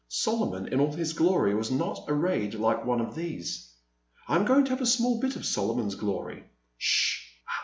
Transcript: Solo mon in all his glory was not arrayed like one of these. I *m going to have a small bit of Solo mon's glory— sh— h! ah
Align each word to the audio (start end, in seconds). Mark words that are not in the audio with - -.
Solo 0.07 0.49
mon 0.49 0.67
in 0.67 0.79
all 0.79 0.91
his 0.93 1.13
glory 1.13 1.53
was 1.53 1.69
not 1.69 2.05
arrayed 2.07 2.55
like 2.55 2.83
one 2.83 2.99
of 2.99 3.13
these. 3.13 3.71
I 4.27 4.35
*m 4.35 4.45
going 4.45 4.63
to 4.65 4.71
have 4.71 4.81
a 4.81 4.85
small 4.87 5.19
bit 5.19 5.35
of 5.35 5.45
Solo 5.45 5.75
mon's 5.75 5.93
glory— 5.93 6.43
sh— 6.77 7.19
h! 7.37 7.37
ah 7.47 7.51